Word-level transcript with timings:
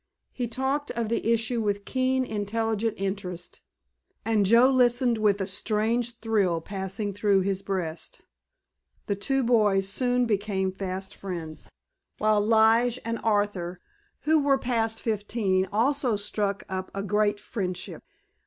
He 0.31 0.47
talked 0.47 0.89
of 0.89 1.09
the 1.09 1.31
issue 1.31 1.61
with 1.61 1.85
keen, 1.85 2.25
intelligent 2.25 2.95
interest, 2.97 3.61
and 4.25 4.47
Joe 4.47 4.71
listened 4.71 5.19
with 5.19 5.39
a 5.39 5.45
strange 5.45 6.17
thrill 6.17 6.59
passing 6.59 7.13
through 7.13 7.41
his 7.41 7.61
breast. 7.61 8.19
The 9.05 9.13
two 9.15 9.43
boys 9.43 9.87
soon 9.87 10.25
became 10.25 10.71
fast 10.71 11.13
friends, 11.15 11.69
while 12.17 12.41
Lige 12.41 12.97
and 13.05 13.19
Arthur, 13.23 13.79
who 14.21 14.39
was 14.39 14.57
past 14.59 14.99
fifteen, 14.99 15.67
also 15.71 16.15
struck 16.15 16.63
up 16.67 16.89
a 16.95 17.03
great 17.03 17.39
friendship. 17.39 18.01